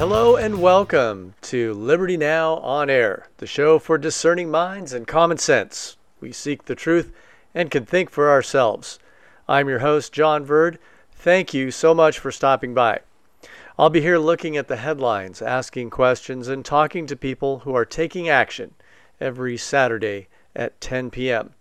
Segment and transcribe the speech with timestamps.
[0.00, 5.36] Hello and welcome to Liberty Now on Air, the show for discerning minds and common
[5.36, 5.98] sense.
[6.22, 7.12] We seek the truth
[7.54, 8.98] and can think for ourselves.
[9.46, 10.78] I'm your host, John Verd.
[11.12, 13.00] Thank you so much for stopping by.
[13.78, 17.84] I'll be here looking at the headlines, asking questions, and talking to people who are
[17.84, 18.72] taking action
[19.20, 21.52] every Saturday at 10 p.m.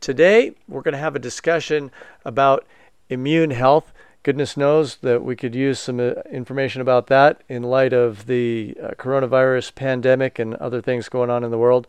[0.00, 1.90] Today, we're going to have a discussion
[2.24, 2.66] about
[3.10, 3.92] immune health.
[4.22, 8.76] Goodness knows that we could use some uh, information about that in light of the
[8.82, 11.86] uh, coronavirus pandemic and other things going on in the world.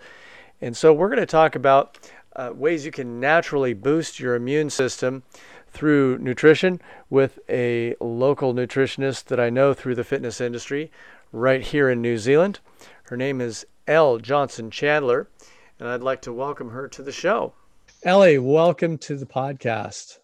[0.61, 1.99] And so, we're going to talk about
[2.37, 5.23] uh, ways you can naturally boost your immune system
[5.71, 10.89] through nutrition with a local nutritionist that I know through the fitness industry
[11.33, 12.59] right here in New Zealand.
[13.03, 15.27] Her name is Elle Johnson Chandler,
[15.79, 17.53] and I'd like to welcome her to the show.
[18.03, 20.19] Ellie, welcome to the podcast.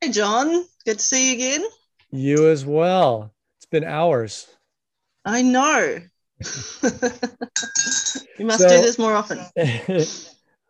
[0.00, 0.66] Hey, John.
[0.86, 1.64] Good to see you again.
[2.12, 3.32] You as well.
[3.58, 4.46] It's been hours.
[5.24, 5.98] I know.
[6.38, 6.46] you
[8.46, 9.40] must so, do this more often.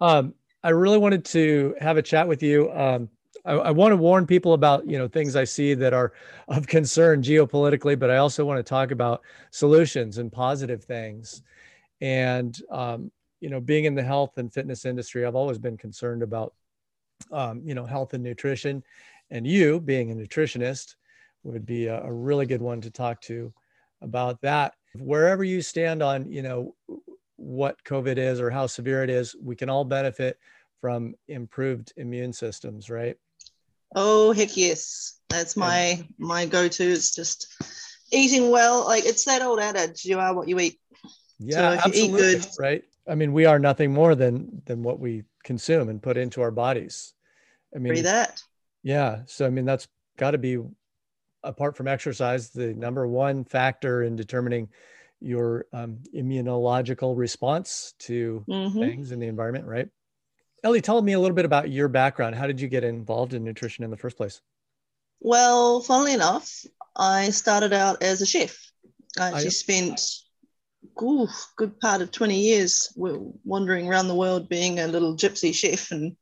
[0.00, 2.72] um, I really wanted to have a chat with you.
[2.72, 3.10] Um,
[3.44, 6.14] I, I, want to warn people about you know things I see that are
[6.48, 11.42] of concern geopolitically, but I also want to talk about solutions and positive things.
[12.00, 16.22] And um, you know, being in the health and fitness industry, I've always been concerned
[16.22, 16.54] about
[17.32, 18.82] um, you know health and nutrition.
[19.30, 20.94] And you, being a nutritionist,
[21.42, 23.52] would be a, a really good one to talk to
[24.02, 24.74] about that.
[24.98, 26.74] Wherever you stand on you know
[27.36, 30.38] what COVID is or how severe it is, we can all benefit
[30.80, 33.16] from improved immune systems, right?
[33.94, 36.84] Oh heck yes, that's my my go-to.
[36.84, 37.48] It's just
[38.12, 38.84] eating well.
[38.84, 40.78] Like it's that old adage: you are what you eat.
[41.38, 42.40] Yeah, so absolutely.
[42.40, 42.84] Good, right.
[43.08, 46.50] I mean, we are nothing more than than what we consume and put into our
[46.50, 47.14] bodies.
[47.74, 48.42] I mean, that.
[48.86, 49.22] Yeah.
[49.26, 50.58] So I mean, that's got to be
[51.42, 54.68] apart from exercise the number one factor in determining
[55.20, 58.78] your um, immunological response to mm-hmm.
[58.78, 59.88] things in the environment, right?
[60.62, 62.36] Ellie, tell me a little bit about your background.
[62.36, 64.40] How did you get involved in nutrition in the first place?
[65.18, 66.64] Well, funnily enough,
[66.94, 68.56] I started out as a chef.
[69.18, 70.00] I actually I, spent
[71.02, 71.26] ooh,
[71.56, 76.16] good part of 20 years wandering around the world being a little gypsy chef and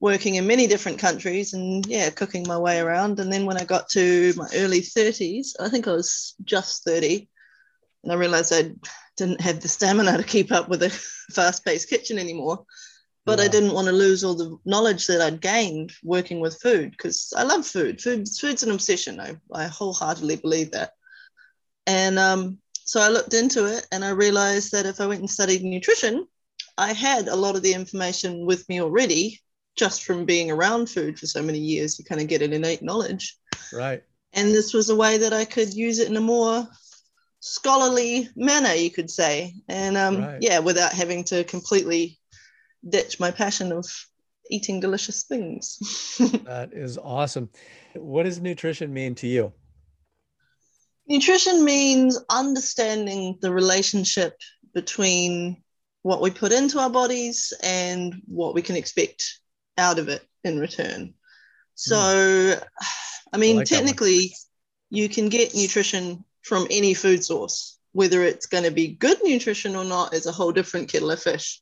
[0.00, 3.20] working in many different countries and yeah, cooking my way around.
[3.20, 7.28] And then when I got to my early 30s, I think I was just 30,
[8.02, 8.72] and I realized I
[9.16, 10.90] didn't have the stamina to keep up with a
[11.34, 12.64] fast paced kitchen anymore
[13.26, 13.44] but yeah.
[13.44, 17.32] I didn't want to lose all the knowledge that I'd gained working with food because
[17.36, 18.00] I love food.
[18.00, 19.20] Food food's an obsession.
[19.20, 20.92] I, I wholeheartedly believe that.
[21.86, 25.30] And um, so I looked into it and I realized that if I went and
[25.30, 26.26] studied nutrition,
[26.78, 29.40] I had a lot of the information with me already
[29.80, 31.98] just from being around food for so many years.
[31.98, 33.38] You kind of get an innate knowledge.
[33.72, 34.02] Right.
[34.34, 36.68] And this was a way that I could use it in a more
[37.40, 39.54] scholarly manner, you could say.
[39.68, 40.38] And um, right.
[40.42, 42.18] yeah, without having to completely
[42.86, 43.86] ditch my passion of
[44.50, 45.78] eating delicious things.
[46.44, 47.48] that is awesome.
[47.94, 49.50] What does nutrition mean to you?
[51.08, 54.36] Nutrition means understanding the relationship
[54.74, 55.62] between
[56.02, 59.40] what we put into our bodies and what we can expect
[59.78, 61.14] out of it in return.
[61.74, 62.62] So, mm.
[63.32, 64.34] I mean, I like technically,
[64.90, 67.78] you can get nutrition from any food source.
[67.92, 71.20] Whether it's going to be good nutrition or not is a whole different kettle of
[71.20, 71.60] fish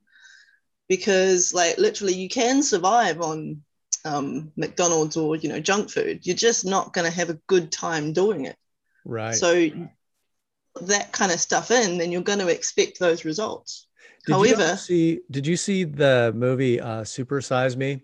[0.88, 3.62] because like literally you can survive on
[4.04, 6.26] um, McDonald's or you know junk food.
[6.26, 8.56] You're just not going to have a good time doing it.
[9.04, 9.34] Right.
[9.34, 9.70] So
[10.82, 13.86] that kind of stuff in, then you're going to expect those results.
[14.28, 18.02] Did However, you see did you see the movie uh, Super Size Me?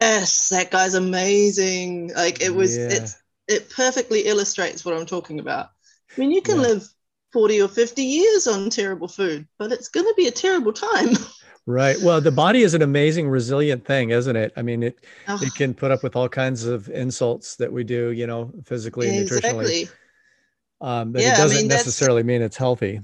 [0.00, 2.12] Yes, that guy's amazing.
[2.14, 2.88] Like it was, yeah.
[2.90, 3.16] it's
[3.48, 5.70] it perfectly illustrates what I'm talking about.
[6.16, 6.68] I mean, you can yeah.
[6.68, 6.88] live
[7.32, 11.16] 40 or 50 years on terrible food, but it's going to be a terrible time.
[11.66, 11.96] Right.
[12.02, 14.52] Well, the body is an amazing, resilient thing, isn't it?
[14.54, 15.38] I mean, it oh.
[15.40, 19.08] it can put up with all kinds of insults that we do, you know, physically
[19.08, 19.90] and nutritionally.
[20.82, 23.00] Um, but yeah, it doesn't I mean, necessarily mean it's healthy.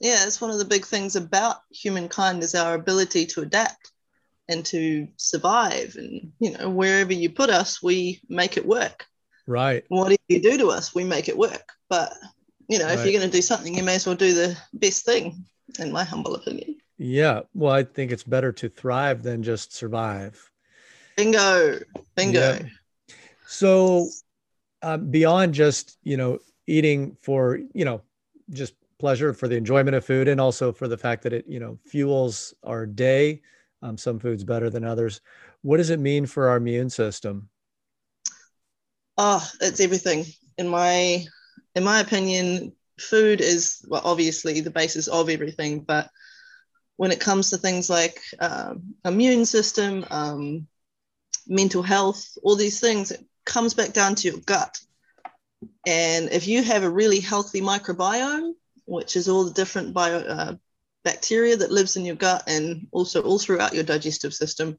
[0.00, 3.92] Yeah, it's one of the big things about humankind is our ability to adapt
[4.48, 5.96] and to survive.
[5.96, 9.06] And you know, wherever you put us, we make it work.
[9.46, 9.84] Right.
[9.88, 11.72] Whatever you do to us, we make it work.
[11.88, 12.12] But
[12.68, 12.98] you know, right.
[12.98, 15.44] if you're going to do something, you may as well do the best thing,
[15.78, 16.76] in my humble opinion.
[16.98, 17.42] Yeah.
[17.54, 20.50] Well, I think it's better to thrive than just survive.
[21.16, 21.80] Bingo.
[22.16, 22.58] Bingo.
[22.58, 23.14] Yeah.
[23.46, 24.08] So,
[24.82, 28.02] uh, beyond just, you know, eating for, you know,
[28.50, 31.60] just pleasure for the enjoyment of food and also for the fact that it, you
[31.60, 33.42] know, fuels our day,
[33.82, 35.20] um, some foods better than others.
[35.62, 37.48] What does it mean for our immune system?
[39.18, 40.24] Oh, it's everything.
[40.58, 41.24] In my
[41.74, 46.10] in my opinion, food is well, obviously the basis of everything, but
[46.96, 50.66] when it comes to things like um, immune system, um,
[51.46, 54.80] mental health, all these things, it comes back down to your gut.
[55.86, 58.54] And if you have a really healthy microbiome,
[58.86, 60.54] which is all the different bio, uh,
[61.04, 64.78] bacteria that lives in your gut and also all throughout your digestive system,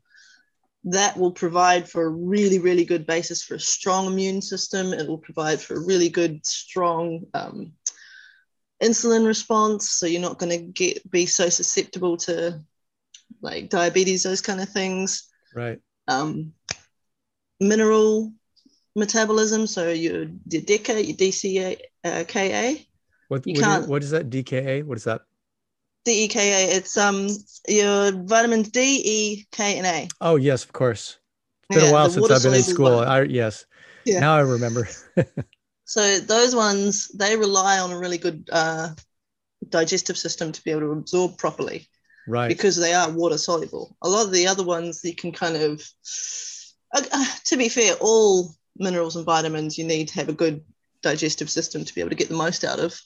[0.84, 4.94] that will provide for a really, really good basis for a strong immune system.
[4.94, 7.74] It will provide for a really good, strong um,
[8.82, 9.90] insulin response.
[9.90, 12.62] So you're not going to get be so susceptible to
[13.42, 15.28] like diabetes, those kind of things.
[15.54, 15.80] Right.
[16.08, 16.54] Um,
[17.60, 18.34] mineral
[18.96, 19.68] metabolism.
[19.68, 22.76] So your, your DECA, your DCA, uh, KA.
[23.28, 24.30] What, you what, can't, what is that?
[24.30, 24.84] DKA?
[24.84, 25.22] What is that?
[26.08, 26.76] DEKA.
[26.76, 27.28] It's um
[27.68, 30.08] your vitamins D, E, K, and A.
[30.22, 31.20] Oh yes, of course.
[31.70, 33.00] It's been yeah, a while since I've been in school.
[33.00, 33.66] I, yes.
[34.06, 34.22] Yeah.
[34.22, 34.88] Now I remember.
[35.86, 38.92] so those ones they rely on a really good uh,
[39.68, 41.90] digestive system to be able to absorb properly.
[42.26, 42.48] Right.
[42.48, 43.98] Because they are water soluble.
[44.02, 45.84] A lot of the other ones you can kind of.
[46.96, 50.64] Uh, uh, to be fair, all minerals and vitamins you need to have a good
[51.02, 52.98] digestive system to be able to get the most out of.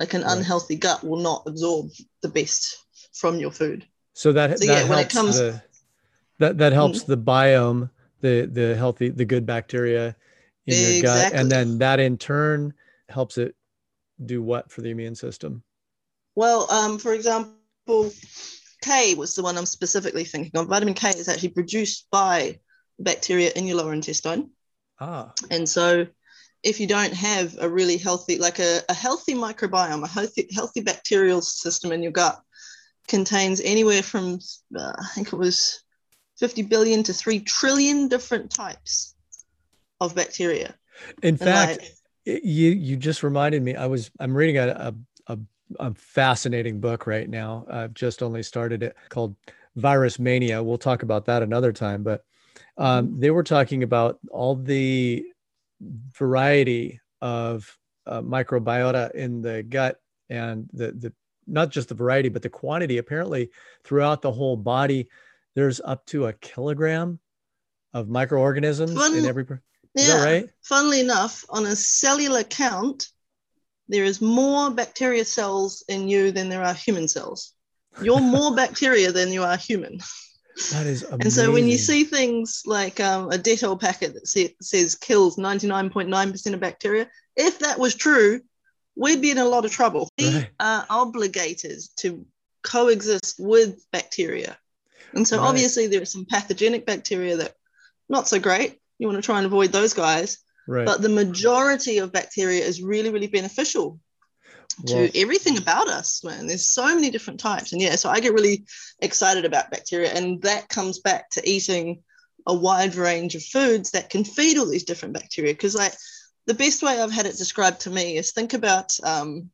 [0.00, 0.38] Like an right.
[0.38, 1.90] unhealthy gut will not absorb
[2.22, 2.78] the best
[3.12, 3.86] from your food.
[4.14, 5.62] So that, so, that yeah, helps comes, the,
[6.38, 7.12] that that helps mm-hmm.
[7.12, 10.16] the biome, the the healthy, the good bacteria
[10.66, 10.96] in exactly.
[10.96, 12.74] your gut, and then that in turn
[13.08, 13.54] helps it
[14.24, 15.62] do what for the immune system?
[16.34, 18.10] Well, um, for example,
[18.82, 20.68] K was the one I'm specifically thinking of.
[20.68, 22.58] Vitamin K is actually produced by
[22.98, 24.50] bacteria in your lower intestine.
[25.00, 25.32] Ah.
[25.50, 26.06] And so
[26.62, 30.80] if you don't have a really healthy, like a, a healthy microbiome, a healthy, healthy
[30.80, 32.40] bacterial system in your gut
[33.08, 34.38] contains anywhere from,
[34.76, 35.82] uh, I think it was
[36.38, 39.14] 50 billion to 3 trillion different types
[40.00, 40.74] of bacteria.
[41.22, 41.80] In and fact,
[42.26, 45.38] like, you, you just reminded me, I was, I'm reading a, a, a,
[45.78, 47.66] a fascinating book right now.
[47.70, 49.34] I've just only started it called
[49.76, 50.62] Virus Mania.
[50.62, 52.24] We'll talk about that another time, but
[52.76, 53.20] um, mm-hmm.
[53.20, 55.24] they were talking about all the
[55.80, 61.12] variety of uh, microbiota in the gut and the, the
[61.46, 62.98] not just the variety but the quantity.
[62.98, 63.50] Apparently
[63.84, 65.08] throughout the whole body
[65.54, 67.18] there's up to a kilogram
[67.92, 70.50] of microorganisms Fun, in every is yeah, that right?
[70.62, 73.08] Funnily enough on a cellular count
[73.88, 77.54] there is more bacteria cells in you than there are human cells.
[78.00, 79.98] You're more bacteria than you are human
[80.72, 81.20] that is amazing.
[81.22, 85.36] And so when you see things like um, a Dettol packet that say, says kills
[85.36, 88.40] 99.9% of bacteria, if that was true,
[88.96, 90.08] we'd be in a lot of trouble.
[90.20, 90.34] Right.
[90.34, 92.26] We are obligated to
[92.62, 94.58] coexist with bacteria.
[95.14, 95.48] And so right.
[95.48, 97.54] obviously there are some pathogenic bacteria that
[98.08, 98.78] not so great.
[98.98, 100.38] You want to try and avoid those guys.
[100.68, 100.86] Right.
[100.86, 103.98] But the majority of bacteria is really, really beneficial
[104.86, 106.46] to everything about us, man.
[106.46, 107.72] There's so many different types.
[107.72, 108.64] And yeah, so I get really
[109.00, 110.12] excited about bacteria.
[110.12, 112.02] And that comes back to eating
[112.46, 115.52] a wide range of foods that can feed all these different bacteria.
[115.52, 115.94] Because like
[116.46, 119.50] the best way I've had it described to me is think about um,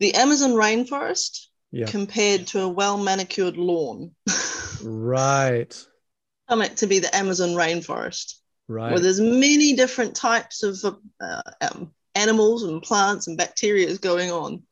[0.00, 1.86] the Amazon rainforest yeah.
[1.86, 4.12] compared to a well manicured lawn.
[4.82, 5.86] right.
[6.48, 8.34] Come to be the Amazon rainforest.
[8.68, 8.90] Right.
[8.90, 14.30] Where there's many different types of uh, um, animals and plants and bacteria is going
[14.30, 14.62] on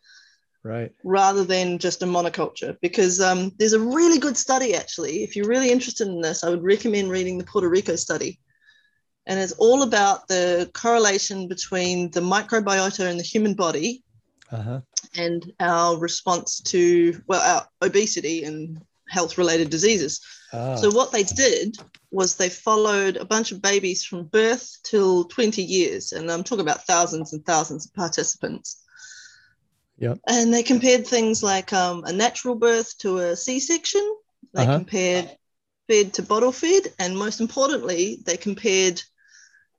[0.63, 0.93] right.
[1.05, 2.77] rather than just a monoculture.
[2.81, 5.23] Because um, there's a really good study actually.
[5.23, 8.39] If you're really interested in this i would recommend reading the puerto rico study.
[9.27, 14.03] And it's all about the correlation between the microbiota in the human body
[14.51, 14.81] uh-huh.
[15.15, 20.21] and our response to well our obesity and health related diseases
[20.53, 20.77] Ah.
[20.77, 21.77] So what they did
[22.11, 26.65] was they followed a bunch of babies from birth till 20 years, and I'm talking
[26.65, 28.83] about thousands and thousands of participants.
[29.99, 30.19] Yep.
[30.27, 34.17] And they compared things like um, a natural birth to a C-section.
[34.55, 34.79] They uh-huh.
[34.79, 35.37] compared
[35.89, 39.03] fed to bottle fed, and most importantly, they compared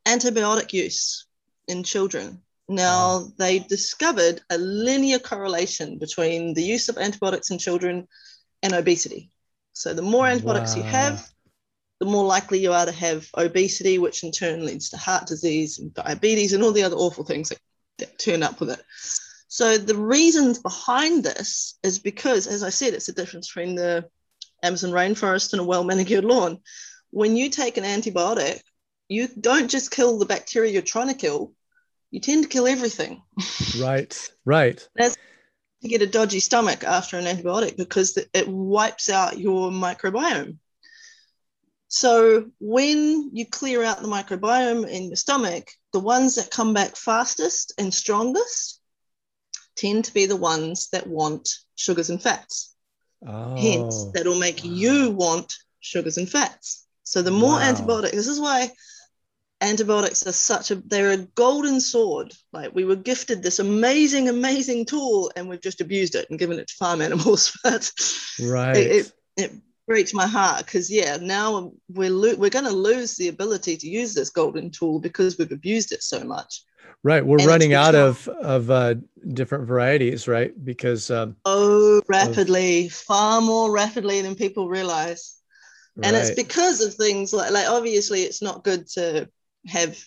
[0.05, 1.25] antibiotic use
[1.67, 2.41] in children.
[2.69, 3.27] Now, uh-huh.
[3.37, 8.07] they discovered a linear correlation between the use of antibiotics in children
[8.63, 9.31] and obesity.
[9.73, 10.83] So the more antibiotics wow.
[10.83, 11.27] you have,
[11.99, 15.79] the more likely you are to have obesity, which in turn leads to heart disease
[15.79, 17.59] and diabetes and all the other awful things that,
[17.99, 18.81] that turn up with it.
[19.47, 24.09] So the reasons behind this is because, as I said, it's a difference between the
[24.63, 26.59] Amazon rainforest and a well manicured lawn.
[27.09, 28.61] When you take an antibiotic,
[29.09, 31.53] you don't just kill the bacteria you're trying to kill,
[32.11, 33.21] you tend to kill everything.
[33.79, 34.87] Right, right.
[34.95, 35.17] That's
[35.81, 40.57] to get a dodgy stomach after an antibiotic because it wipes out your microbiome.
[41.87, 46.95] So when you clear out the microbiome in your stomach, the ones that come back
[46.95, 48.79] fastest and strongest
[49.75, 52.73] tend to be the ones that want sugars and fats.
[53.27, 53.55] Oh.
[53.57, 56.87] Hence, that'll make you want sugars and fats.
[57.03, 57.61] So the more wow.
[57.61, 58.71] antibiotics, this is why
[59.61, 62.33] antibiotics are such a they're a golden sword.
[62.51, 66.59] Like we were gifted this amazing amazing tool and we've just abused it and given
[66.59, 67.57] it to farm animals.
[67.63, 67.91] But
[68.41, 69.51] right it, it, it
[69.87, 73.87] breaks my heart because yeah now we're lo- we're going to lose the ability to
[73.87, 76.63] use this golden tool because we've abused it so much.
[77.03, 77.25] Right.
[77.25, 78.95] We're and running out of of uh,
[79.33, 80.53] different varieties right?
[80.65, 82.93] Because um, oh rapidly of...
[82.93, 85.37] far more rapidly than people realize.
[85.97, 86.07] Right.
[86.07, 89.29] and it's because of things like like obviously it's not good to
[89.67, 89.97] have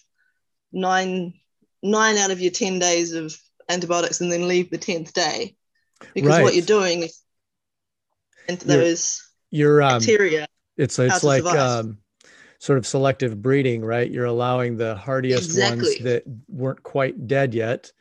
[0.73, 1.35] nine
[1.83, 3.37] nine out of your 10 days of
[3.69, 5.55] antibiotics and then leave the 10th day
[6.15, 6.43] because right.
[6.43, 7.21] what you're doing is
[8.49, 10.47] into those you're, um, bacteria
[10.77, 11.99] it's it's like um,
[12.59, 15.89] sort of selective breeding right you're allowing the hardiest exactly.
[15.89, 17.93] ones that weren't quite dead yet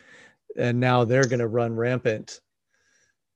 [0.58, 2.40] and now they're going to run rampant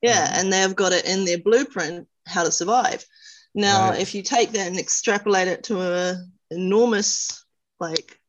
[0.01, 3.05] yeah um, and they've got it in their blueprint how to survive
[3.53, 4.01] now right.
[4.01, 6.15] if you take that and extrapolate it to a
[6.51, 7.45] enormous
[7.79, 8.19] like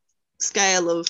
[0.41, 1.09] scale of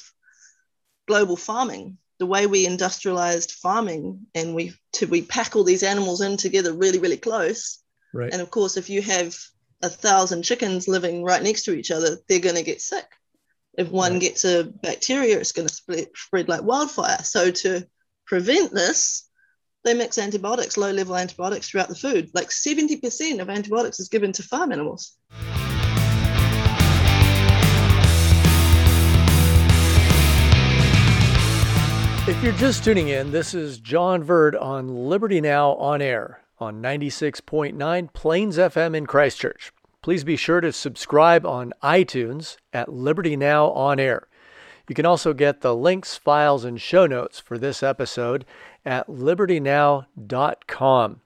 [1.06, 6.20] global farming the way we industrialized farming and we to we pack all these animals
[6.20, 7.82] in together really really close.
[8.12, 8.32] Right.
[8.32, 9.36] And of course if you have
[9.82, 13.06] a thousand chickens living right next to each other they're going to get sick.
[13.76, 14.20] If one right.
[14.20, 17.22] gets a bacteria it's going to spread, spread like wildfire.
[17.22, 17.86] So to
[18.26, 19.28] prevent this
[19.84, 22.30] they mix antibiotics low level antibiotics throughout the food.
[22.34, 25.16] Like 70% of antibiotics is given to farm animals
[32.28, 36.82] If you're just tuning in, this is John Verd on Liberty Now on air on
[36.82, 39.72] 96.9 Plains FM in Christchurch.
[40.02, 44.28] Please be sure to subscribe on iTunes at Liberty Now on air.
[44.90, 48.44] You can also get the links, files, and show notes for this episode
[48.84, 51.20] at libertynow.com.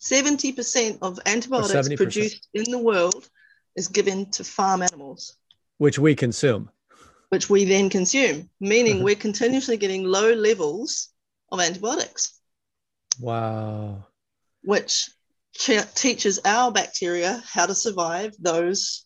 [0.00, 3.30] Seventy percent of antibiotics produced in the world
[3.76, 5.37] is given to farm animals
[5.78, 6.70] which we consume.
[7.30, 9.04] Which we then consume meaning uh-huh.
[9.04, 11.08] we're continuously getting low levels
[11.50, 12.38] of antibiotics.
[13.20, 14.06] Wow.
[14.62, 15.10] Which
[15.54, 19.04] teaches our bacteria how to survive those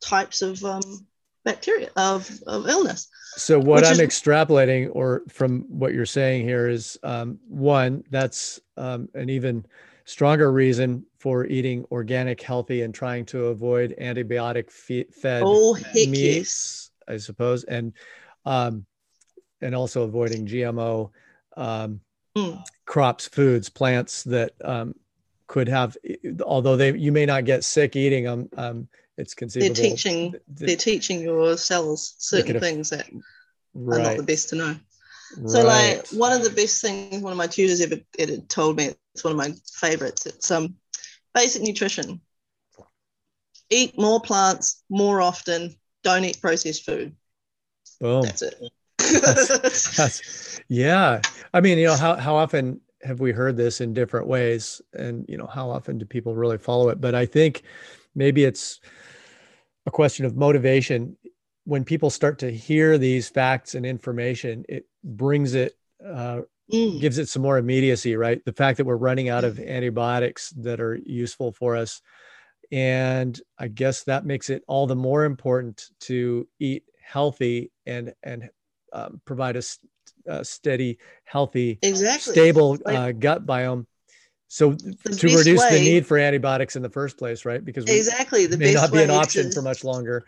[0.00, 1.06] types of um,
[1.44, 3.08] bacteria of, of illness.
[3.36, 8.60] So what i'm is, extrapolating or from what you're saying here is um, one that's
[8.76, 9.66] um, an even
[10.04, 16.90] stronger reason for eating organic, healthy, and trying to avoid antibiotic fed oh, meats.
[17.08, 17.94] I suppose, and
[18.44, 18.84] um,
[19.62, 21.10] and also avoiding GMO
[21.56, 22.00] um,
[22.36, 22.62] mm.
[22.84, 24.94] crops, foods, plants that um,
[25.46, 25.96] could have,
[26.44, 28.50] although they you may not get sick eating them.
[28.58, 29.74] Um, it's conceivable.
[29.74, 30.32] They're teaching.
[30.32, 33.08] That, they're teaching your cells certain things that
[33.72, 33.98] right.
[33.98, 34.76] are not the best to know.
[35.46, 35.96] So, right.
[35.96, 39.24] like one of the best things one of my tutors ever, ever told me, it's
[39.24, 40.26] one of my favorites.
[40.26, 40.76] It's um,
[41.34, 42.20] basic nutrition.
[43.70, 45.74] Eat more plants more often.
[46.02, 47.14] Don't eat processed food.
[48.00, 48.22] Boom.
[48.22, 48.54] That's it.
[48.98, 49.48] that's,
[49.96, 51.20] that's, yeah.
[51.52, 54.80] I mean, you know, how, how often have we heard this in different ways?
[54.92, 57.00] And, you know, how often do people really follow it?
[57.00, 57.62] But I think
[58.14, 58.80] maybe it's
[59.86, 61.16] a question of motivation.
[61.64, 65.76] When people start to hear these facts and information, it brings it
[66.06, 66.42] uh,
[66.72, 67.00] mm.
[67.00, 68.44] gives it some more immediacy, right?
[68.44, 72.00] The fact that we're running out of antibiotics that are useful for us.
[72.72, 78.48] And I guess that makes it all the more important to eat healthy and and
[78.92, 79.62] um, provide a,
[80.26, 82.32] a, steady, healthy, exactly.
[82.32, 83.86] stable uh, gut biome.
[84.48, 87.64] So the to reduce way, the need for antibiotics in the first place, right?
[87.64, 90.24] Because exactly the may not be an option for much longer.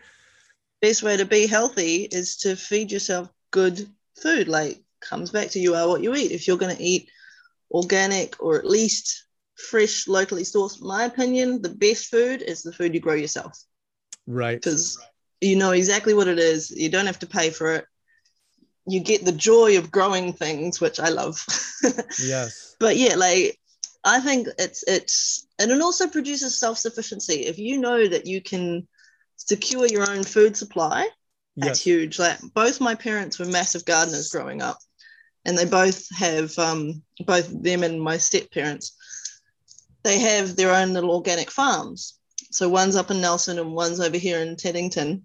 [0.83, 3.89] Best way to be healthy is to feed yourself good
[4.21, 4.49] food.
[4.49, 6.33] Like comes back to you are what you eat.
[6.33, 7.09] If you're going to eat
[7.71, 9.25] organic or at least
[9.57, 13.59] fresh, locally sourced, my opinion, the best food is the food you grow yourself.
[14.27, 14.57] Right.
[14.57, 14.99] Because
[15.41, 16.71] you know exactly what it is.
[16.71, 17.87] You don't have to pay for it.
[18.89, 21.45] You get the joy of growing things, which I love.
[22.23, 22.77] yes.
[22.79, 23.59] But yeah, like
[24.05, 27.47] I think it's it's and it also produces self-sufficiency.
[27.47, 28.87] If you know that you can
[29.37, 31.09] secure your own food supply,
[31.57, 31.83] that's yes.
[31.83, 32.19] huge.
[32.19, 34.79] Like both my parents were massive gardeners growing up
[35.47, 38.95] and they both have um, both them and my step parents.
[40.03, 42.19] They have their own little organic farms.
[42.51, 45.23] So one's up in nelson and one's over here in teddington.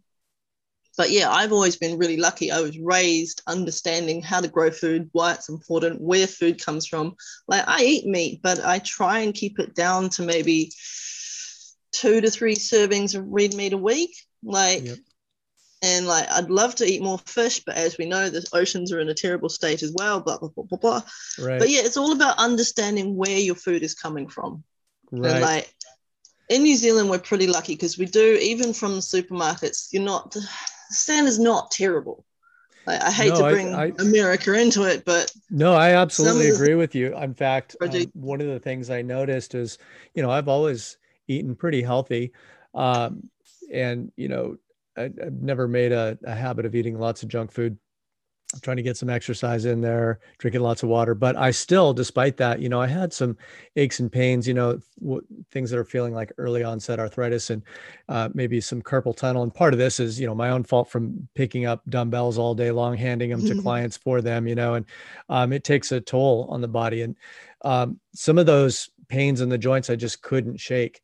[0.97, 2.51] But yeah i've always been really lucky.
[2.51, 7.15] I was raised understanding how to grow food why it's important where food comes from.
[7.47, 10.71] Like i eat meat but i try and keep it down to maybe
[11.91, 14.15] two to three servings of red meat a week.
[14.43, 14.97] Like, yep.
[15.81, 18.99] And like, I'd love to eat more fish, but as we know, the oceans are
[18.99, 20.19] in a terrible state as well.
[20.19, 21.01] Blah blah blah blah blah.
[21.39, 21.59] Right.
[21.59, 24.63] But yeah, it's all about understanding where your food is coming from.
[25.11, 25.31] Right.
[25.31, 25.73] And like,
[26.49, 29.91] in New Zealand, we're pretty lucky because we do even from the supermarkets.
[29.91, 30.47] You're not the
[30.89, 32.25] sand is not terrible.
[32.87, 36.49] I, I hate no, to bring I, I, America into it, but no, I absolutely
[36.49, 37.15] agree with you.
[37.15, 39.77] In fact, um, one of the things I noticed is,
[40.13, 40.97] you know, I've always
[41.27, 42.33] eaten pretty healthy,
[42.73, 43.29] um,
[43.71, 44.57] and you know,
[44.97, 47.77] I, have never made a, a habit of eating lots of junk food.
[48.53, 51.15] I'm trying to get some exercise in there, drinking lots of water.
[51.15, 53.37] But I still, despite that, you know, I had some
[53.77, 57.63] aches and pains, you know, w- things that are feeling like early onset arthritis and
[58.09, 59.43] uh, maybe some carpal tunnel.
[59.43, 62.53] And part of this is, you know, my own fault from picking up dumbbells all
[62.53, 64.85] day long, handing them to clients for them, you know, and
[65.29, 67.03] um, it takes a toll on the body.
[67.03, 67.15] And
[67.63, 71.01] um, some of those pains in the joints I just couldn't shake.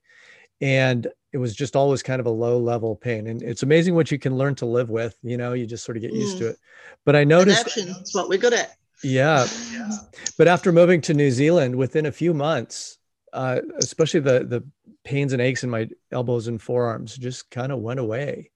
[0.59, 4.09] And it was just always kind of a low level pain and it's amazing what
[4.09, 6.39] you can learn to live with you know you just sort of get used mm.
[6.39, 6.57] to it.
[7.05, 8.75] But i noticed that's what we're good at.
[9.03, 9.45] Yeah.
[9.71, 9.91] yeah
[10.35, 12.97] but after moving to new zealand within a few months
[13.33, 14.63] uh, especially the the
[15.03, 18.49] pains and aches in my elbows and forearms just kind of went away.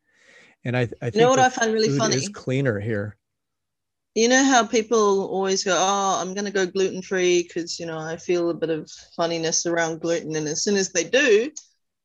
[0.65, 3.15] And i, I think you know what i find really funny is cleaner here.
[4.15, 7.85] You know how people always go oh i'm going to go gluten free because you
[7.85, 11.51] know i feel a bit of funniness around gluten and as soon as they do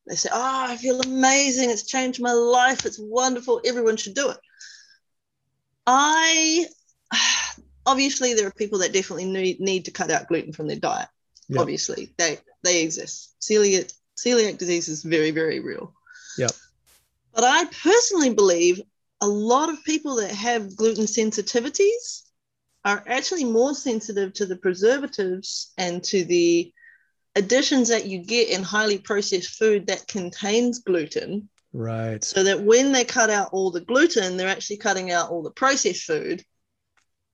[0.06, 1.70] they say, Oh, I feel amazing.
[1.70, 2.86] It's changed my life.
[2.86, 3.60] It's wonderful.
[3.64, 4.38] Everyone should do it.
[5.86, 6.66] I
[7.86, 11.08] obviously there are people that definitely need, need to cut out gluten from their diet.
[11.48, 11.60] Yep.
[11.60, 13.34] Obviously, they they exist.
[13.40, 15.92] Celiac celiac disease is very, very real.
[16.38, 16.48] Yeah.
[17.32, 18.80] But I personally believe
[19.20, 22.22] a lot of people that have gluten sensitivities
[22.84, 26.72] are actually more sensitive to the preservatives and to the
[27.36, 31.48] additions that you get in highly processed food that contains gluten.
[31.72, 32.24] Right.
[32.24, 35.50] So that when they cut out all the gluten, they're actually cutting out all the
[35.50, 36.42] processed food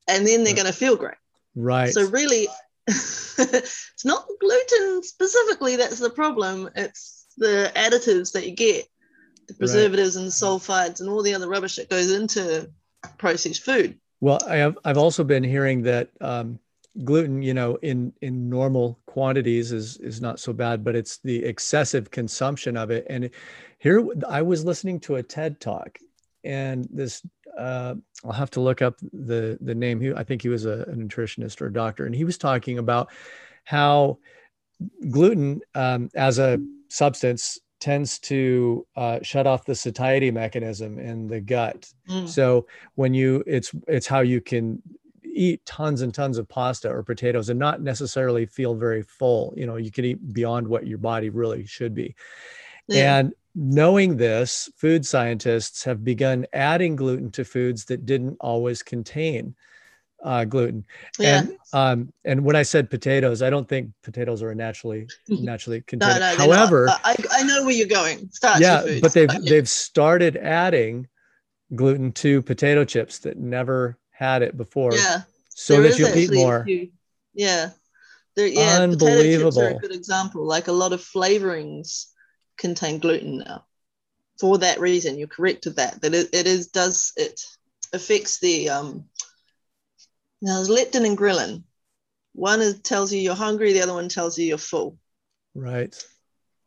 [0.09, 0.63] and then they're right.
[0.63, 1.15] going to feel great.
[1.55, 1.93] Right.
[1.93, 2.49] So, really,
[2.87, 8.87] it's not gluten specifically that's the problem, it's the additives that you get,
[9.49, 10.23] the preservatives right.
[10.23, 12.71] and the sulfides and all the other rubbish that goes into
[13.19, 13.99] processed food.
[14.21, 16.59] Well, I have, I've also been hearing that um,
[17.05, 21.43] gluten you know in in normal quantities is is not so bad but it's the
[21.45, 23.31] excessive consumption of it and
[23.79, 25.99] here i was listening to a ted talk
[26.45, 27.23] and this
[27.59, 30.83] uh, i'll have to look up the the name he, i think he was a,
[30.83, 33.09] a nutritionist or a doctor and he was talking about
[33.65, 34.19] how
[35.11, 41.41] gluten um, as a substance tends to uh, shut off the satiety mechanism in the
[41.41, 41.91] gut.
[42.09, 42.29] Mm.
[42.29, 44.81] So when you, it's it's how you can
[45.33, 49.53] eat tons and tons of pasta or potatoes and not necessarily feel very full.
[49.57, 52.15] You know, you can eat beyond what your body really should be.
[52.89, 53.19] Yeah.
[53.19, 59.55] And knowing this, food scientists have begun adding gluten to foods that didn't always contain
[60.23, 60.85] uh, gluten.
[61.19, 61.41] Yeah.
[61.41, 66.21] And um, and when I said potatoes, I don't think potatoes are naturally naturally contained.
[66.21, 68.31] no, no, However, I, I know where you're going.
[68.59, 71.09] yeah, but they've they've started adding
[71.75, 74.95] gluten to potato chips that never had it before.
[74.95, 75.23] Yeah.
[75.49, 76.65] So there that you'll eat more.
[76.65, 76.91] Few,
[77.35, 77.71] yeah.
[78.37, 78.79] There, yeah.
[78.81, 79.51] Unbelievable.
[79.51, 80.47] Potato chips are a good example.
[80.47, 82.07] Like a lot of flavorings
[82.57, 83.67] contain gluten now.
[84.41, 86.01] For that reason, you're correct with that.
[86.01, 87.41] That it, it is does it
[87.93, 89.05] affects the um
[90.41, 91.65] now there's leptin and ghrelin.
[92.35, 94.99] One is, tells you you're hungry, the other one tells you you're full.
[95.55, 95.95] Right.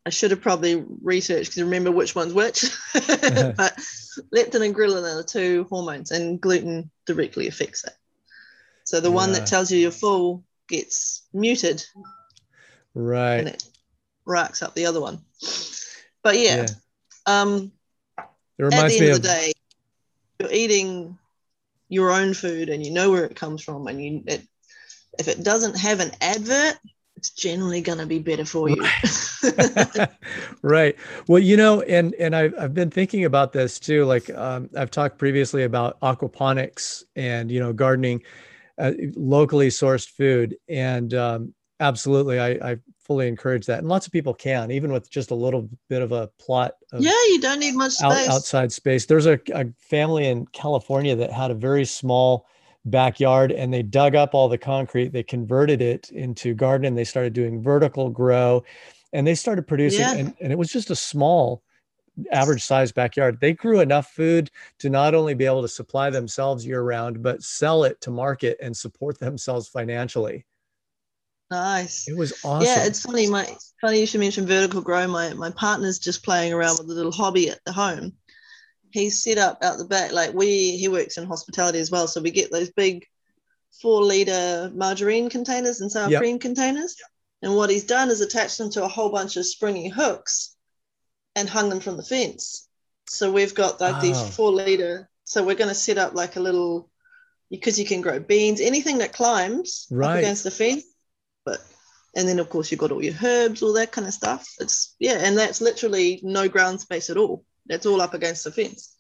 [0.06, 2.64] I should have probably researched to remember which one's which.
[2.94, 3.76] but
[4.34, 7.94] leptin and ghrelin are the two hormones, and gluten directly affects it.
[8.84, 9.16] So the yeah.
[9.16, 11.84] one that tells you you're full gets muted.
[12.94, 13.38] Right.
[13.38, 13.64] And it
[14.26, 15.20] racks up the other one.
[16.22, 16.68] But yeah, yeah.
[17.26, 17.72] um,
[18.18, 19.54] it reminds at the end of the day,
[20.40, 21.18] you're eating
[21.90, 24.44] your own food and you know where it comes from, and you it,
[25.18, 26.78] if it doesn't have an advert,
[27.26, 28.86] it's generally going to be better for you.
[30.62, 30.96] right.
[31.28, 34.06] Well, you know, and and I've I've been thinking about this too.
[34.06, 38.22] Like um, I've talked previously about aquaponics and you know gardening,
[38.78, 43.80] uh, locally sourced food, and um, absolutely, I, I fully encourage that.
[43.80, 46.74] And lots of people can, even with just a little bit of a plot.
[46.92, 48.28] Of yeah, you don't need much space.
[48.28, 49.08] Out, outside space.
[49.08, 52.46] There's a, a family in California that had a very small
[52.86, 57.04] backyard and they dug up all the concrete they converted it into garden and they
[57.04, 58.64] started doing vertical grow
[59.12, 60.14] and they started producing yeah.
[60.14, 61.64] and, and it was just a small
[62.32, 66.66] average size backyard they grew enough food to not only be able to supply themselves
[66.66, 70.46] year round but sell it to market and support themselves financially
[71.52, 72.08] Nice.
[72.08, 72.66] It was awesome.
[72.66, 73.30] Yeah, it's funny.
[73.30, 73.48] My
[73.80, 75.08] funny you should mention vertical grow.
[75.08, 78.14] My my partner's just playing around with a little hobby at the home.
[78.96, 82.08] He's set up out the back, like we he works in hospitality as well.
[82.08, 83.06] So we get those big
[83.82, 86.22] four liter margarine containers and sour yep.
[86.22, 86.96] cream containers.
[87.42, 90.56] And what he's done is attached them to a whole bunch of springy hooks
[91.36, 92.70] and hung them from the fence.
[93.08, 94.02] So we've got like oh.
[94.02, 95.10] these four liter.
[95.26, 96.90] So we're going to set up like a little
[97.50, 100.14] because you can grow beans, anything that climbs right.
[100.14, 100.86] up against the fence.
[101.44, 101.60] But
[102.16, 104.48] and then of course you've got all your herbs, all that kind of stuff.
[104.60, 107.44] It's yeah, and that's literally no ground space at all.
[107.66, 108.96] That's all up against the fence.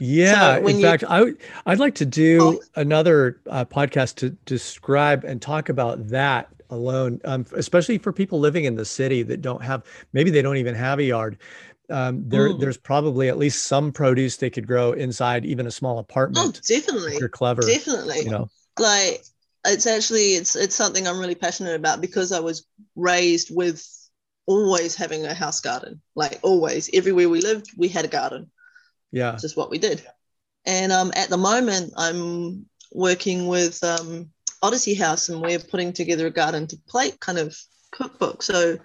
[0.00, 1.32] Yeah, so in you, fact, I
[1.66, 7.20] I'd like to do oh, another uh, podcast to describe and talk about that alone,
[7.24, 10.74] um, especially for people living in the city that don't have maybe they don't even
[10.74, 11.38] have a yard
[11.90, 12.60] um, there mm.
[12.60, 16.60] there's probably at least some produce they could grow inside even a small apartment.
[16.62, 17.14] Oh, definitely.
[17.14, 17.62] If you're clever.
[17.62, 18.20] Definitely.
[18.20, 19.24] You know, like
[19.64, 23.86] it's actually it's it's something I'm really passionate about because I was raised with
[24.48, 26.00] always having a house garden.
[26.16, 28.50] Like always, everywhere we lived, we had a garden.
[29.12, 30.02] Yeah, it's just what we did.
[30.66, 34.30] And um, at the moment, I'm working with um,
[34.62, 37.56] Odyssey House, and we're putting together a garden to plate kind of
[37.92, 38.42] cookbook.
[38.42, 38.78] So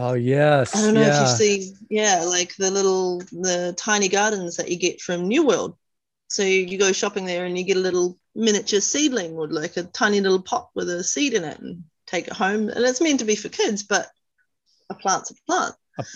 [0.00, 0.76] Oh yes.
[0.76, 1.14] I don't know yeah.
[1.14, 5.44] if you see, yeah, like the little the tiny gardens that you get from New
[5.44, 5.76] World.
[6.28, 9.82] So you go shopping there and you get a little miniature seedling or like a
[9.82, 12.68] tiny little pot with a seed in it and take it home.
[12.68, 14.08] And it's meant to be for kids, but
[14.90, 15.74] a plant's a plant.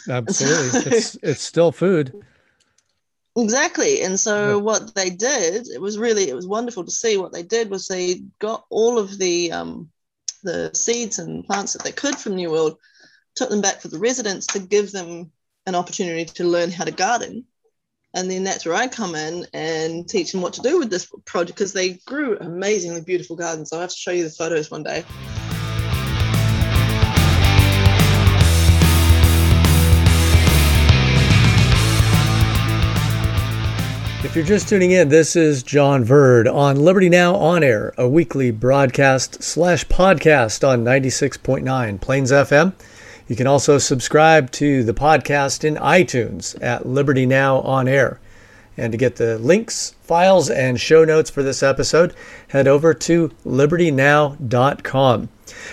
[0.08, 0.80] Absolutely.
[0.80, 2.12] So, it's it's still food.
[3.36, 4.02] Exactly.
[4.02, 4.62] And so yeah.
[4.62, 7.88] what they did, it was really it was wonderful to see what they did was
[7.88, 9.90] they got all of the um
[10.42, 12.76] the seeds and plants that they could from New World
[13.34, 15.30] took them back for the residents to give them
[15.66, 17.46] an opportunity to learn how to garden.
[18.14, 21.10] And then that's where I come in and teach them what to do with this
[21.24, 23.72] project because they grew amazingly beautiful gardens.
[23.72, 25.04] I'll have to show you the photos one day.
[34.32, 38.08] If you're just tuning in, this is John Verd on Liberty Now On Air, a
[38.08, 42.72] weekly broadcast slash podcast on 96.9 Plains FM
[43.32, 48.20] you can also subscribe to the podcast in iTunes at Liberty Now On Air.
[48.76, 52.14] And to get the links, files, and show notes for this episode,
[52.48, 55.28] head over to libertynow.com.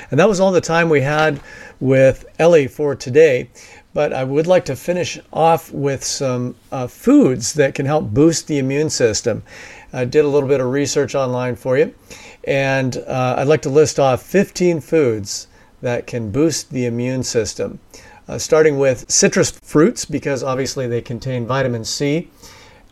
[0.10, 1.42] And that was all the time we had
[1.82, 3.50] with Ellie for today.
[3.94, 8.48] But I would like to finish off with some uh, foods that can help boost
[8.48, 9.44] the immune system.
[9.92, 11.96] I did a little bit of research online for you,
[12.44, 15.48] and uh, I'd like to list off 15 foods
[15.82, 17.80] that can boost the immune system.
[18.28, 22.30] Uh, starting with citrus fruits, because obviously they contain vitamin C.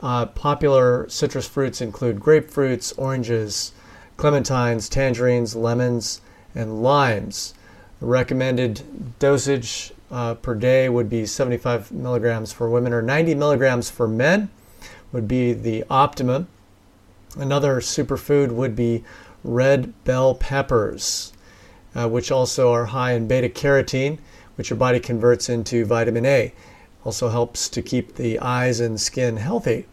[0.01, 3.71] Uh, popular citrus fruits include grapefruits, oranges,
[4.17, 6.21] clementines, tangerines, lemons,
[6.55, 7.53] and limes.
[8.01, 8.81] Recommended
[9.19, 14.49] dosage uh, per day would be 75 milligrams for women or 90 milligrams for men,
[15.11, 16.47] would be the optimum.
[17.37, 19.03] Another superfood would be
[19.43, 21.33] red bell peppers
[21.97, 24.19] uh, which also are high in beta carotene,
[24.55, 26.53] which your body converts into vitamin A.
[27.03, 29.85] Also helps to keep the eyes and skin healthy.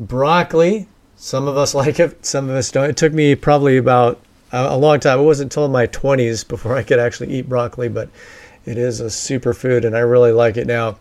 [0.00, 2.90] Broccoli, some of us like it, some of us don't.
[2.90, 4.20] It took me probably about
[4.52, 5.20] a, long time.
[5.20, 8.08] It wasn't until my 20s before I could actually eat broccoli, but
[8.68, 10.98] it is a superfood and I really like it now.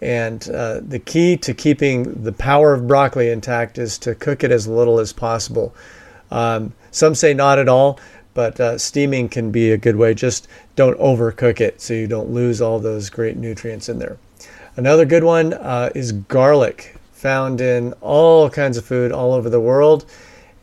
[0.00, 4.50] And uh, the key to keeping the power of broccoli intact is to cook it
[4.50, 5.74] as little as possible.
[6.30, 7.98] Um, some say not at all
[8.34, 10.12] but uh, steaming can be a good way.
[10.12, 14.18] Just don't overcook it so you don't lose all those great nutrients in there.
[14.76, 19.60] Another good one uh, is garlic, found in all kinds of food all over the
[19.60, 20.04] world,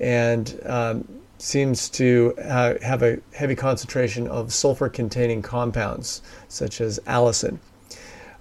[0.02, 1.08] and um,
[1.42, 7.58] seems to uh, have a heavy concentration of sulfur containing compounds such as allicin.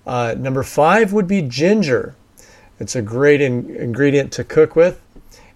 [0.07, 2.15] Uh, number five would be ginger.
[2.79, 5.01] It's a great in- ingredient to cook with,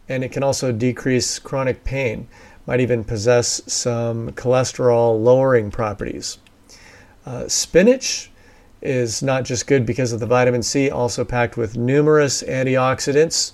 [0.08, 2.28] and it can also decrease chronic pain
[2.66, 6.38] might even possess some cholesterol lowering properties.
[7.26, 8.30] Uh, spinach
[8.80, 13.52] is not just good because of the vitamin C, also packed with numerous antioxidants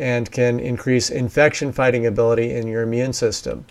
[0.00, 3.66] and can increase infection fighting ability in your immune system.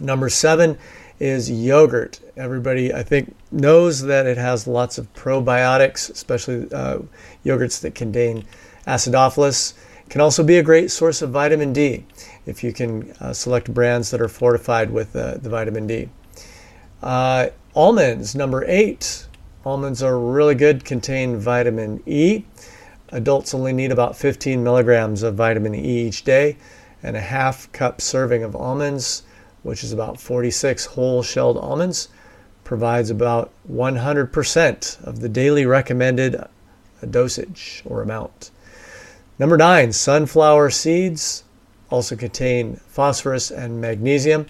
[0.00, 0.78] Number seven
[1.20, 2.18] is yogurt.
[2.36, 7.00] Everybody, I think, knows that it has lots of probiotics, especially uh,
[7.44, 8.44] yogurts that contain
[8.86, 9.74] acidophilus.
[10.08, 12.06] Can also be a great source of vitamin D
[12.46, 16.08] if you can uh, select brands that are fortified with uh, the vitamin D.
[17.02, 19.26] Uh, almonds, number eight.
[19.64, 22.44] Almonds are really good, contain vitamin E.
[23.10, 26.56] Adults only need about 15 milligrams of vitamin E each day,
[27.02, 29.22] and a half cup serving of almonds
[29.64, 32.08] which is about 46 whole shelled almonds,
[32.62, 36.46] provides about 100% of the daily recommended uh,
[37.10, 38.50] dosage or amount.
[39.38, 41.44] Number nine, sunflower seeds
[41.90, 44.46] also contain phosphorus and magnesium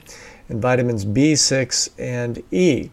[0.48, 2.90] and vitamins B6 and E.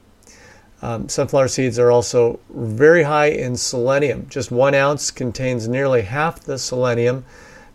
[0.81, 4.27] Um, sunflower seeds are also very high in selenium.
[4.29, 7.23] Just one ounce contains nearly half the selenium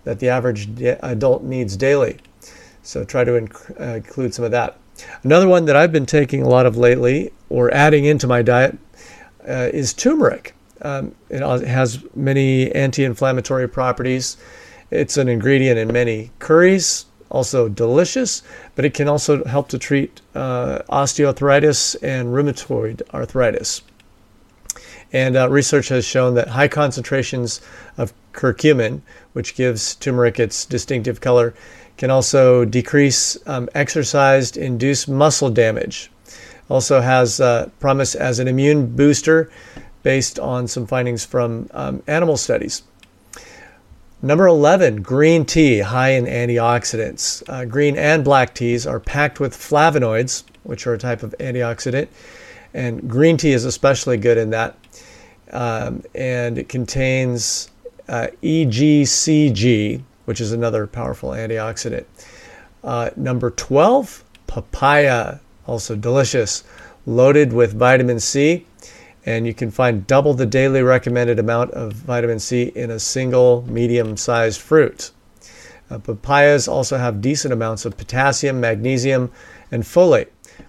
[0.04, 2.18] that the average adult needs daily.
[2.82, 4.78] So try to inc- uh, include some of that.
[5.22, 8.78] Another one that I've been taking a lot of lately or adding into my diet
[9.46, 10.54] uh, is turmeric.
[10.82, 14.36] Um, it has many anti inflammatory properties.
[14.90, 18.42] It's an ingredient in many curries, also delicious,
[18.74, 23.82] but it can also help to treat uh, osteoarthritis and rheumatoid arthritis.
[25.12, 27.60] And uh, research has shown that high concentrations
[27.96, 31.54] of curcumin, which gives turmeric its distinctive color,
[31.96, 36.10] can also decrease um, exercise induced muscle damage.
[36.68, 39.50] Also has uh, promise as an immune booster
[40.02, 42.82] based on some findings from um, animal studies.
[44.22, 47.46] Number 11, green tea, high in antioxidants.
[47.48, 52.08] Uh, green and black teas are packed with flavonoids, which are a type of antioxidant.
[52.72, 54.74] And green tea is especially good in that.
[55.52, 57.70] Um, and it contains
[58.08, 62.06] uh, EGCG, which is another powerful antioxidant.
[62.82, 66.64] Uh, number 12, papaya, also delicious,
[67.04, 68.64] loaded with vitamin C.
[69.26, 73.64] And you can find double the daily recommended amount of vitamin C in a single
[73.68, 75.10] medium sized fruit.
[75.90, 79.30] Uh, papayas also have decent amounts of potassium, magnesium,
[79.70, 80.28] and folate,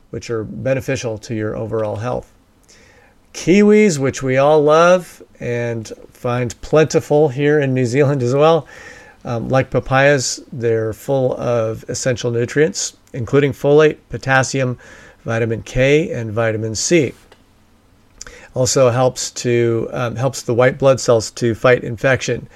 [0.10, 2.34] which are beneficial to your overall health.
[3.34, 8.68] Kiwis, which we all love and find plentiful here in New Zealand as well,
[9.26, 14.78] um, like papayas, they're full of essential nutrients, including folate, potassium,
[15.24, 17.14] vitamin K, and vitamin C.
[18.54, 22.48] Also helps to um, helps the white blood cells to fight infection,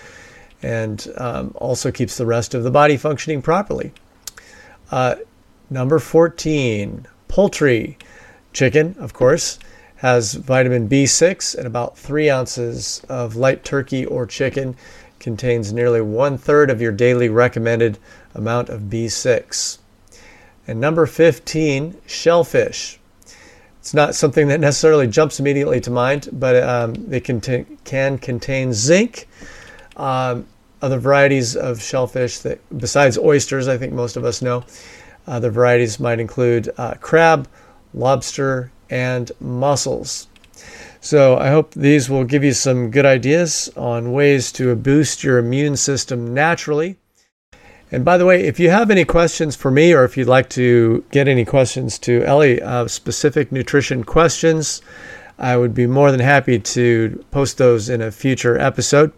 [0.64, 3.94] and um, also keeps the rest of the body functioning properly.
[4.90, 5.16] Uh,
[5.70, 7.98] number 14, poultry.
[8.54, 9.60] Chicken, of course,
[9.98, 14.76] has vitamin B6 and about three ounces of light turkey or chicken
[15.20, 17.98] contains nearly one third of your daily recommended
[18.34, 19.78] amount of B6.
[20.68, 23.00] And number 15, shellfish.
[23.82, 29.28] It's not something that necessarily jumps immediately to mind, but um, they can contain zinc.
[29.98, 30.46] Um,
[30.84, 34.64] other varieties of shellfish that, besides oysters, I think most of us know,
[35.26, 37.48] other varieties might include uh, crab,
[37.96, 40.28] lobster, and mussels.
[41.00, 45.40] So I hope these will give you some good ideas on ways to boost your
[45.40, 46.98] immune system naturally.
[47.92, 50.50] And by the way, if you have any questions for me, or if you'd like
[50.52, 54.82] to get any questions to Ellie, uh, specific nutrition questions,
[55.38, 59.12] I would be more than happy to post those in a future episode.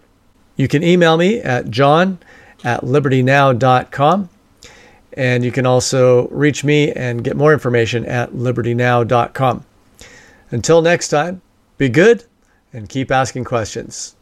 [0.56, 2.20] You can email me at john
[2.64, 4.30] at libertynow.com.
[5.16, 9.66] And you can also reach me and get more information at libertynow.com.
[10.50, 11.42] Until next time,
[11.78, 12.24] be good
[12.72, 14.16] and keep asking questions.